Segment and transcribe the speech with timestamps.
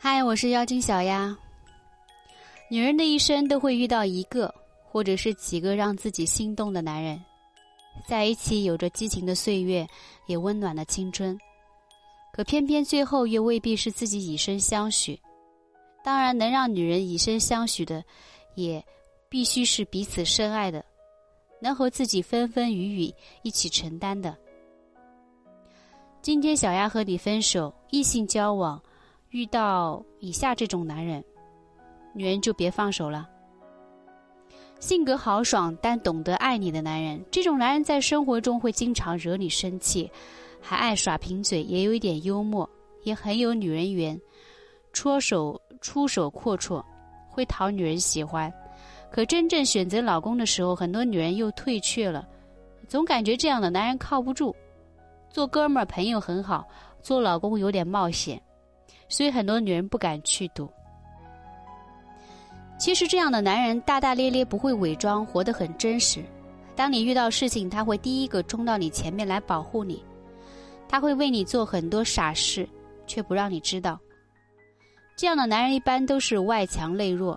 [0.00, 1.36] 嗨，我是妖精小丫。
[2.70, 4.54] 女人的一生都会遇到一个
[4.84, 7.20] 或者是几个让自己心动的男人，
[8.06, 9.84] 在一起有着激情的岁月，
[10.28, 11.36] 也温暖了青春。
[12.32, 15.18] 可偏偏最后又未必是自己以身相许。
[16.04, 18.04] 当然，能让女人以身相许的，
[18.54, 18.82] 也
[19.28, 20.84] 必须是彼此深爱的，
[21.60, 23.12] 能和自己风风雨雨
[23.42, 24.36] 一起承担的。
[26.22, 28.80] 今天小丫和你分手，异性交往。
[29.30, 31.22] 遇到以下这种男人，
[32.14, 33.28] 女人就别放手了。
[34.80, 40.10] 性格豪爽但懂得爱你的男人，这种男人在生活中会经常惹你生气，
[40.60, 42.68] 还爱耍贫嘴，也有一点幽默，
[43.02, 44.18] 也很有女人缘，
[44.92, 46.82] 出手出手阔绰，
[47.28, 48.52] 会讨女人喜欢。
[49.10, 52.26] 可真正选择老公的时候，很多女人又退却了，
[52.86, 54.54] 总感觉这样的男人靠不住。
[55.28, 56.66] 做哥们儿朋友很好，
[57.02, 58.40] 做老公有点冒险。
[59.08, 60.70] 所以很多女人不敢去赌。
[62.78, 66.22] 其实这样的男人大大咧咧，不会伪装，活得很真实。
[66.76, 70.00] 当你遇到事情，他会第一个冲到你前面来保护你，
[70.88, 72.68] 他会为你做很多傻事，
[73.04, 73.98] 却不让你知道。
[75.16, 77.36] 这样的男人一般都是外强内弱，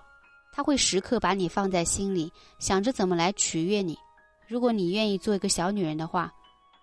[0.52, 3.98] 他会时刻把你放在心里，想着怎么来取悦你。
[4.46, 6.32] 如果你愿意做一个小女人的话，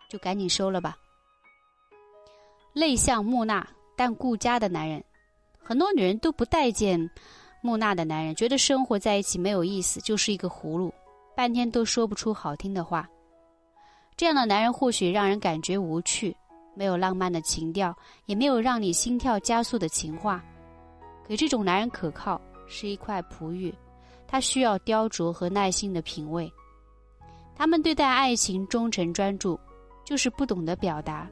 [0.09, 0.97] 就赶紧收了吧。
[2.73, 3.65] 内向木讷。
[3.99, 5.03] 但顾家的男人，
[5.61, 6.97] 很多女人都不待见
[7.61, 10.89] 木讷的男人，觉得生活在一起没有意思，就是一个葫芦，
[11.35, 13.05] 半天都说不出好听的话。
[14.15, 16.33] 这样的男人或许让人感觉无趣，
[16.75, 17.93] 没有浪漫的情调，
[18.25, 20.41] 也没有让你心跳加速的情话。
[21.27, 23.75] 可这种男人可靠，是一块璞玉，
[24.25, 26.49] 他需要雕琢和耐心的品味。
[27.53, 29.59] 他们对待爱情忠诚专注，
[30.05, 31.29] 就是不懂得表达。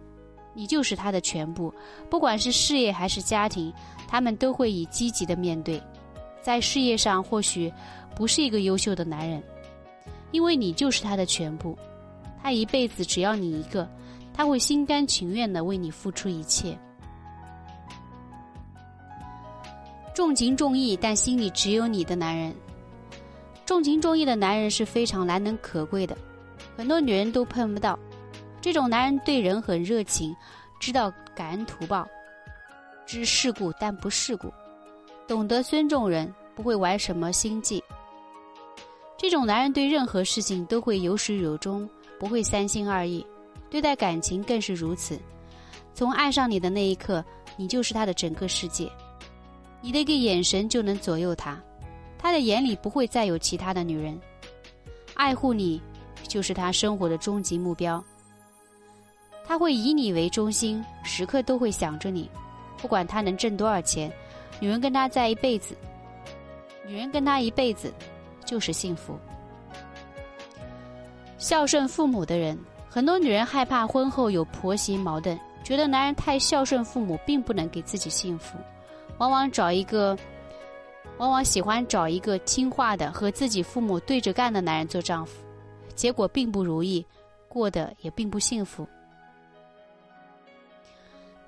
[0.58, 1.72] 你就是他的全部，
[2.09, 3.72] 不管是事业还是家庭，
[4.08, 5.80] 他们都会以积极的面对。
[6.41, 7.72] 在事业上或许
[8.16, 9.44] 不是一个优秀的男人，
[10.31, 11.77] 因为你就是他的全部，
[12.42, 13.87] 他一辈子只要你一个，
[14.33, 16.76] 他会心甘情愿的为你付出一切。
[20.15, 22.52] 重情重义但心里只有你的男人，
[23.64, 26.17] 重情重义的男人是非常难能可贵的，
[26.76, 27.99] 很多女人都碰不到。
[28.67, 30.36] 这种男人对人很热情，
[30.78, 32.05] 知道感恩图报，
[33.05, 34.52] 知世故但不世故，
[35.26, 37.82] 懂得尊重人，不会玩什么心计。
[39.17, 41.89] 这种男人对任何事情都会有始有终，
[42.20, 43.26] 不会三心二意，
[43.70, 45.17] 对待感情更是如此。
[45.94, 47.23] 从爱上你的那一刻，
[47.55, 48.92] 你就是他的整个世界，
[49.80, 51.58] 你的一个眼神就能左右他，
[52.20, 54.20] 他的眼里不会再有其他的女人，
[55.14, 55.82] 爱护你
[56.28, 58.04] 就是他生活的终极目标。
[59.47, 62.30] 他会以你为中心，时刻都会想着你，
[62.77, 64.11] 不管他能挣多少钱，
[64.59, 65.73] 女人跟他在一辈子，
[66.85, 67.93] 女人跟他一辈子
[68.43, 69.17] 就是幸福。
[71.37, 72.59] 孝顺父母的人，
[72.89, 78.57] 很多女人害怕婚后有婆媳矛盾，觉得男人太孝顺父母并不能给自己幸福，
[79.17, 80.17] 往往找一个，
[81.19, 85.41] 往往喜欢找一个听话的和自己父母对着干的男人做丈夫，
[85.95, 87.05] 结果并不如意，
[87.47, 88.86] 过得也并不幸福。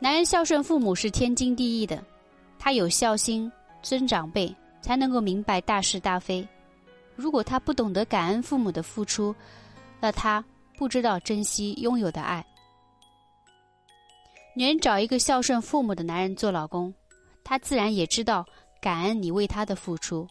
[0.01, 2.01] 男人孝顺父母是天经地义的，
[2.57, 3.51] 他有孝心，
[3.81, 6.47] 尊长辈，才能够明白大是大非。
[7.17, 9.35] 如果他不懂得感恩父母的付出，
[9.99, 10.43] 那他
[10.77, 12.45] 不知道珍惜拥有的爱。
[14.55, 16.93] 女人找一个孝顺父母的男人做老公，
[17.43, 18.45] 她自然也知道
[18.81, 20.25] 感恩你为他的付出。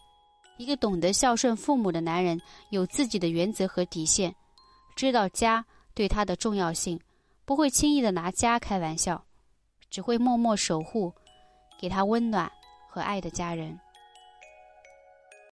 [0.57, 2.41] 一个懂得孝顺父母的男人，
[2.71, 4.33] 有自己的原则和底线，
[4.95, 5.63] 知道家
[5.93, 6.99] 对他的重要性，
[7.45, 9.23] 不会轻易的拿家开玩笑。
[9.89, 11.13] 只会默默守护，
[11.79, 12.51] 给他温暖
[12.87, 13.79] 和爱的家人。